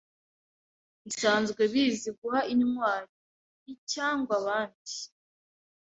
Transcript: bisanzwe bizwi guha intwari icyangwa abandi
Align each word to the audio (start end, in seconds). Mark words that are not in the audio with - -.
bisanzwe 1.03 1.61
bizwi 1.73 2.09
guha 2.19 2.41
intwari 2.53 3.13
icyangwa 3.73 4.33
abandi 4.41 4.95